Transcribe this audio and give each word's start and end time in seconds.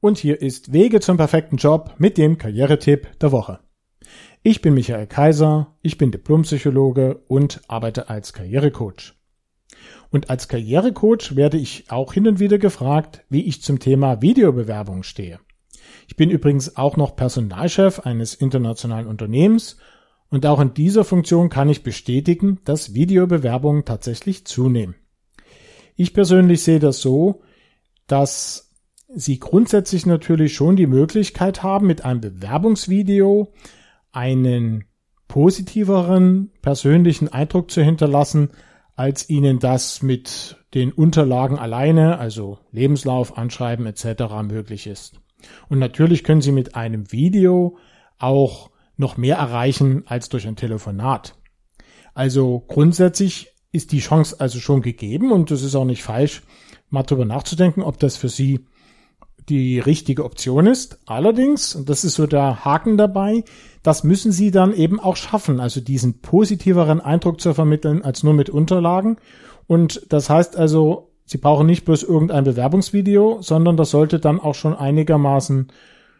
und 0.00 0.18
hier 0.18 0.40
ist 0.40 0.72
Wege 0.72 1.00
zum 1.00 1.16
perfekten 1.16 1.56
Job 1.56 1.94
mit 1.98 2.18
dem 2.18 2.38
Karrieretipp 2.38 3.18
der 3.20 3.32
Woche. 3.32 3.60
Ich 4.42 4.62
bin 4.62 4.74
Michael 4.74 5.06
Kaiser, 5.06 5.76
ich 5.82 5.98
bin 5.98 6.10
Diplompsychologe 6.10 7.22
und 7.28 7.60
arbeite 7.68 8.08
als 8.08 8.32
Karrierecoach. 8.32 9.14
Und 10.10 10.30
als 10.30 10.48
Karrierecoach 10.48 11.36
werde 11.36 11.58
ich 11.58 11.90
auch 11.90 12.14
hin 12.14 12.26
und 12.26 12.40
wieder 12.40 12.58
gefragt, 12.58 13.24
wie 13.28 13.44
ich 13.44 13.62
zum 13.62 13.78
Thema 13.78 14.22
Videobewerbung 14.22 15.02
stehe. 15.02 15.38
Ich 16.08 16.16
bin 16.16 16.30
übrigens 16.30 16.76
auch 16.76 16.96
noch 16.96 17.14
Personalchef 17.14 18.00
eines 18.00 18.34
internationalen 18.34 19.06
Unternehmens 19.06 19.76
und 20.30 20.46
auch 20.46 20.60
in 20.60 20.74
dieser 20.74 21.04
Funktion 21.04 21.50
kann 21.50 21.68
ich 21.68 21.82
bestätigen, 21.82 22.60
dass 22.64 22.94
Videobewerbungen 22.94 23.84
tatsächlich 23.84 24.46
zunehmen. 24.46 24.94
Ich 25.96 26.14
persönlich 26.14 26.62
sehe 26.62 26.78
das 26.78 27.00
so, 27.00 27.42
dass 28.06 28.69
Sie 29.14 29.40
grundsätzlich 29.40 30.06
natürlich 30.06 30.54
schon 30.54 30.76
die 30.76 30.86
Möglichkeit 30.86 31.62
haben, 31.62 31.86
mit 31.86 32.04
einem 32.04 32.20
Bewerbungsvideo 32.20 33.52
einen 34.12 34.84
positiveren 35.26 36.52
persönlichen 36.62 37.28
Eindruck 37.28 37.70
zu 37.70 37.82
hinterlassen, 37.82 38.50
als 38.94 39.28
Ihnen 39.28 39.58
das 39.58 40.02
mit 40.02 40.58
den 40.74 40.92
Unterlagen 40.92 41.58
alleine, 41.58 42.18
also 42.18 42.58
Lebenslauf, 42.70 43.36
Anschreiben 43.36 43.86
etc. 43.86 44.22
möglich 44.44 44.86
ist. 44.86 45.20
Und 45.68 45.78
natürlich 45.78 46.22
können 46.22 46.42
Sie 46.42 46.52
mit 46.52 46.74
einem 46.76 47.10
Video 47.10 47.78
auch 48.18 48.70
noch 48.96 49.16
mehr 49.16 49.36
erreichen 49.36 50.04
als 50.06 50.28
durch 50.28 50.46
ein 50.46 50.56
Telefonat. 50.56 51.34
Also 52.14 52.60
grundsätzlich 52.68 53.48
ist 53.72 53.92
die 53.92 54.00
Chance 54.00 54.36
also 54.38 54.60
schon 54.60 54.82
gegeben 54.82 55.32
und 55.32 55.50
es 55.50 55.62
ist 55.62 55.74
auch 55.74 55.84
nicht 55.84 56.02
falsch, 56.02 56.42
mal 56.90 57.02
drüber 57.02 57.24
nachzudenken, 57.24 57.82
ob 57.82 57.98
das 57.98 58.16
für 58.16 58.28
Sie 58.28 58.66
die 59.50 59.80
richtige 59.80 60.24
Option 60.24 60.66
ist. 60.66 61.00
Allerdings, 61.06 61.74
und 61.74 61.88
das 61.88 62.04
ist 62.04 62.14
so 62.14 62.26
der 62.26 62.64
Haken 62.64 62.96
dabei, 62.96 63.44
das 63.82 64.04
müssen 64.04 64.30
Sie 64.30 64.50
dann 64.50 64.72
eben 64.72 65.00
auch 65.00 65.16
schaffen, 65.16 65.58
also 65.58 65.80
diesen 65.80 66.20
positiveren 66.20 67.00
Eindruck 67.00 67.40
zu 67.40 67.52
vermitteln 67.52 68.02
als 68.02 68.22
nur 68.22 68.34
mit 68.34 68.48
Unterlagen. 68.48 69.16
Und 69.66 70.06
das 70.08 70.30
heißt 70.30 70.56
also, 70.56 71.12
Sie 71.24 71.38
brauchen 71.38 71.66
nicht 71.66 71.84
bloß 71.84 72.02
irgendein 72.02 72.44
Bewerbungsvideo, 72.44 73.40
sondern 73.40 73.76
das 73.76 73.90
sollte 73.90 74.18
dann 74.18 74.40
auch 74.40 74.54
schon 74.54 74.74
einigermaßen 74.74 75.68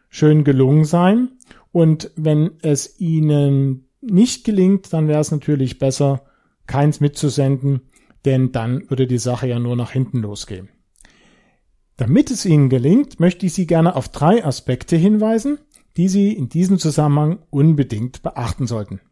schön 0.09 0.45
gelungen 0.45 0.85
sein. 0.85 1.31
Und 1.73 2.11
wenn 2.17 2.53
es 2.63 3.01
Ihnen 3.01 3.89
nicht 4.01 4.45
gelingt, 4.45 4.93
dann 4.93 5.09
wäre 5.09 5.21
es 5.21 5.31
natürlich 5.31 5.79
besser, 5.79 6.23
keins 6.67 7.01
mitzusenden, 7.01 7.83
denn 8.25 8.53
dann 8.53 8.89
würde 8.89 9.07
die 9.07 9.19
Sache 9.19 9.49
ja 9.49 9.59
nur 9.59 9.77
nach 9.77 9.91
hinten 9.91 10.19
losgehen. 10.19 10.69
Damit 12.01 12.31
es 12.31 12.47
Ihnen 12.47 12.71
gelingt, 12.71 13.21
möchte 13.21 13.45
ich 13.45 13.53
Sie 13.53 13.67
gerne 13.67 13.95
auf 13.95 14.09
drei 14.09 14.43
Aspekte 14.43 14.97
hinweisen, 14.97 15.59
die 15.99 16.09
Sie 16.09 16.33
in 16.33 16.49
diesem 16.49 16.79
Zusammenhang 16.79 17.41
unbedingt 17.51 18.23
beachten 18.23 18.67
sollten. 18.67 19.03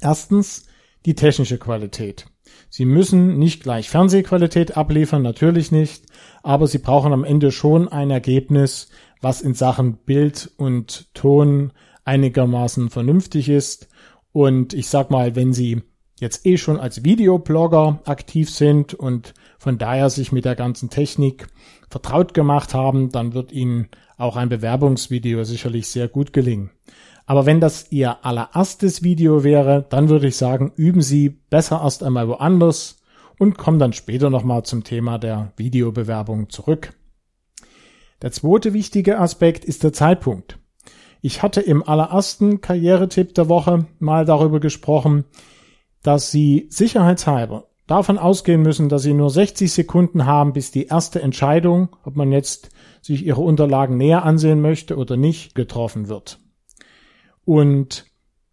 Erstens 0.00 0.66
die 1.06 1.14
technische 1.14 1.58
Qualität. 1.58 2.26
Sie 2.70 2.86
müssen 2.86 3.38
nicht 3.38 3.62
gleich 3.62 3.88
Fernsehqualität 3.88 4.76
abliefern, 4.76 5.22
natürlich 5.22 5.70
nicht, 5.70 6.06
aber 6.42 6.66
Sie 6.66 6.78
brauchen 6.78 7.12
am 7.12 7.22
Ende 7.22 7.52
schon 7.52 7.86
ein 7.86 8.10
Ergebnis, 8.10 8.88
was 9.20 9.40
in 9.40 9.54
Sachen 9.54 9.98
Bild 9.98 10.50
und 10.56 11.14
Ton 11.14 11.72
einigermaßen 12.04 12.90
vernünftig 12.90 13.48
ist. 13.48 13.90
Und 14.32 14.74
ich 14.74 14.88
sag 14.88 15.12
mal, 15.12 15.36
wenn 15.36 15.52
Sie 15.52 15.82
jetzt 16.20 16.46
eh 16.46 16.56
schon 16.56 16.78
als 16.78 17.04
Videoblogger 17.04 18.00
aktiv 18.04 18.50
sind 18.50 18.94
und 18.94 19.34
von 19.58 19.78
daher 19.78 20.10
sich 20.10 20.32
mit 20.32 20.44
der 20.44 20.56
ganzen 20.56 20.90
Technik 20.90 21.48
vertraut 21.90 22.34
gemacht 22.34 22.74
haben, 22.74 23.10
dann 23.10 23.34
wird 23.34 23.52
Ihnen 23.52 23.88
auch 24.16 24.36
ein 24.36 24.48
Bewerbungsvideo 24.48 25.44
sicherlich 25.44 25.88
sehr 25.88 26.08
gut 26.08 26.32
gelingen. 26.32 26.70
Aber 27.26 27.46
wenn 27.46 27.60
das 27.60 27.92
Ihr 27.92 28.24
allererstes 28.24 29.02
Video 29.02 29.44
wäre, 29.44 29.86
dann 29.90 30.08
würde 30.08 30.28
ich 30.28 30.36
sagen, 30.36 30.72
üben 30.76 31.02
Sie 31.02 31.28
besser 31.28 31.80
erst 31.82 32.02
einmal 32.02 32.28
woanders 32.28 33.02
und 33.38 33.58
kommen 33.58 33.78
dann 33.78 33.92
später 33.92 34.30
nochmal 34.30 34.64
zum 34.64 34.84
Thema 34.84 35.18
der 35.18 35.52
Videobewerbung 35.56 36.48
zurück. 36.48 36.94
Der 38.22 38.32
zweite 38.32 38.72
wichtige 38.72 39.18
Aspekt 39.18 39.64
ist 39.64 39.84
der 39.84 39.92
Zeitpunkt. 39.92 40.58
Ich 41.20 41.42
hatte 41.42 41.60
im 41.60 41.86
allerersten 41.86 42.60
Karrieretipp 42.60 43.34
der 43.34 43.48
Woche 43.48 43.86
mal 43.98 44.24
darüber 44.24 44.60
gesprochen, 44.60 45.24
dass 46.02 46.30
Sie 46.30 46.66
sicherheitshalber 46.70 47.68
davon 47.88 48.18
ausgehen 48.18 48.62
müssen, 48.62 48.88
dass 48.88 49.02
sie 49.02 49.14
nur 49.14 49.30
60 49.30 49.72
Sekunden 49.72 50.26
haben, 50.26 50.52
bis 50.52 50.70
die 50.70 50.86
erste 50.86 51.20
Entscheidung, 51.20 51.88
ob 52.04 52.14
man 52.14 52.30
jetzt 52.30 52.68
sich 53.00 53.26
ihre 53.26 53.40
Unterlagen 53.40 53.96
näher 53.96 54.24
ansehen 54.24 54.60
möchte 54.60 54.96
oder 54.96 55.16
nicht, 55.16 55.56
getroffen 55.56 56.08
wird. 56.08 56.38
Und 57.44 58.04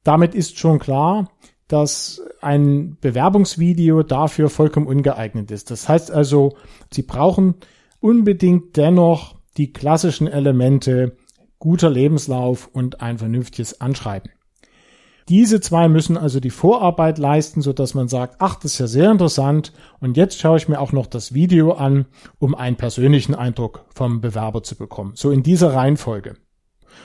damit 0.03 0.33
ist 0.33 0.57
schon 0.57 0.79
klar, 0.79 1.29
dass 1.67 2.22
ein 2.41 2.97
Bewerbungsvideo 3.01 4.03
dafür 4.03 4.50
vollkommen 4.50 4.88
ungeeignet 4.88 5.51
ist. 5.51 5.69
Das 5.69 5.89
heißt 5.89 6.12
also, 6.12 6.56
Sie 6.94 7.01
brauchen 7.01 7.56
unbedingt 8.00 8.77
dennoch 8.77 9.35
die 9.57 9.73
klassischen 9.73 10.27
Elemente 10.27 11.17
guter 11.59 11.89
Lebenslauf 11.89 12.69
und 12.72 13.01
ein 13.01 13.17
vernünftiges 13.17 13.81
Anschreiben. 13.81 14.31
Diese 15.28 15.59
zwei 15.59 15.88
müssen 15.88 16.18
also 16.18 16.40
die 16.40 16.52
Vorarbeit 16.52 17.18
leisten, 17.18 17.62
so 17.62 17.74
dass 17.74 17.96
man 17.96 18.08
sagt, 18.08 18.36
ach, 18.40 18.56
das 18.56 18.74
ist 18.74 18.80
ja 18.80 18.88
sehr 18.88 19.12
interessant 19.12 19.74
und 20.00 20.18
jetzt 20.18 20.40
schaue 20.40 20.58
ich 20.58 20.68
mir 20.68 20.80
auch 20.80 20.91
noch 20.91 21.08
das 21.08 21.34
Video 21.34 21.74
an, 21.74 22.06
um 22.38 22.53
einen 22.53 22.75
persönlichen 22.75 23.34
Eindruck 23.34 23.86
vom 23.94 24.22
Bewerber 24.22 24.62
zu 24.62 24.75
bekommen. 24.75 25.13
So 25.16 25.31
in 25.31 25.41
dieser 25.41 25.74
Reihenfolge. 25.74 26.36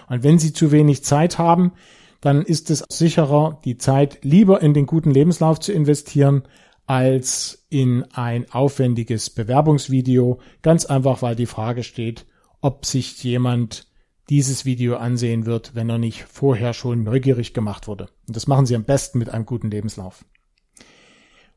Und 0.08 0.22
wenn 0.22 0.38
Sie 0.38 0.52
zu 0.52 0.70
wenig 0.70 1.02
Zeit 1.02 1.38
haben, 1.38 1.72
dann 2.20 2.42
ist 2.42 2.70
es 2.70 2.84
sicherer, 2.90 3.58
die 3.64 3.78
Zeit 3.78 4.18
lieber 4.22 4.60
in 4.60 4.74
den 4.74 4.84
guten 4.84 5.10
Lebenslauf 5.10 5.58
zu 5.58 5.72
investieren, 5.72 6.42
als 6.86 7.66
in 7.70 8.04
ein 8.12 8.50
aufwendiges 8.50 9.30
Bewerbungsvideo. 9.30 10.40
Ganz 10.60 10.84
einfach, 10.84 11.22
weil 11.22 11.36
die 11.36 11.46
Frage 11.46 11.82
steht, 11.82 12.26
ob 12.60 12.84
sich 12.84 13.22
jemand 13.22 13.86
dieses 14.30 14.64
Video 14.64 14.96
ansehen 14.96 15.44
wird, 15.44 15.74
wenn 15.74 15.90
er 15.90 15.98
nicht 15.98 16.22
vorher 16.22 16.72
schon 16.72 17.02
neugierig 17.02 17.52
gemacht 17.52 17.88
wurde. 17.88 18.08
Und 18.28 18.36
das 18.36 18.46
machen 18.46 18.64
Sie 18.64 18.76
am 18.76 18.84
besten 18.84 19.18
mit 19.18 19.28
einem 19.28 19.44
guten 19.44 19.70
Lebenslauf. 19.70 20.24